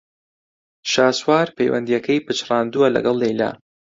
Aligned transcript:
شاسوار 0.91 1.47
پەیوەندییەکەی 1.57 2.23
پچڕاندووە 2.25 2.87
لەگەڵ 2.95 3.15
لەیلا. 3.23 3.49